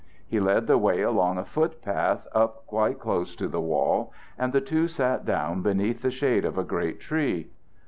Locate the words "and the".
4.35-4.59